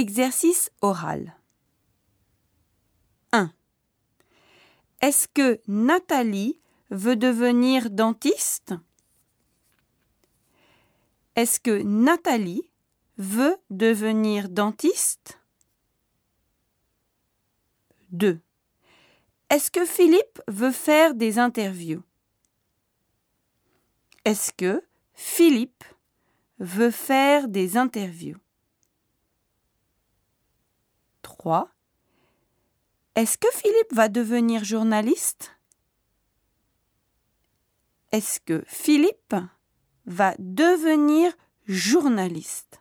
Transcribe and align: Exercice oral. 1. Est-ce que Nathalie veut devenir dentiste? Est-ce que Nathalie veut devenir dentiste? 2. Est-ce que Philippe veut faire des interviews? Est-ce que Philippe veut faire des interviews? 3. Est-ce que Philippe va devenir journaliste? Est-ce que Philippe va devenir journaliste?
Exercice 0.00 0.70
oral. 0.80 1.36
1. 3.32 3.52
Est-ce 5.02 5.28
que 5.28 5.60
Nathalie 5.68 6.58
veut 6.88 7.16
devenir 7.16 7.90
dentiste? 7.90 8.72
Est-ce 11.36 11.60
que 11.60 11.82
Nathalie 11.82 12.62
veut 13.18 13.58
devenir 13.68 14.48
dentiste? 14.48 15.38
2. 18.12 18.40
Est-ce 19.50 19.70
que 19.70 19.84
Philippe 19.84 20.40
veut 20.48 20.72
faire 20.72 21.14
des 21.14 21.38
interviews? 21.38 22.02
Est-ce 24.24 24.50
que 24.54 24.82
Philippe 25.12 25.84
veut 26.58 26.90
faire 26.90 27.48
des 27.48 27.76
interviews? 27.76 28.38
3. 31.40 31.70
Est-ce 33.14 33.38
que 33.38 33.48
Philippe 33.54 33.94
va 33.94 34.10
devenir 34.10 34.62
journaliste? 34.62 35.56
Est-ce 38.12 38.40
que 38.40 38.62
Philippe 38.66 39.34
va 40.04 40.34
devenir 40.38 41.32
journaliste? 41.64 42.79